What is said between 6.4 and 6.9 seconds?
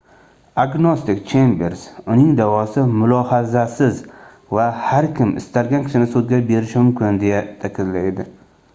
berishi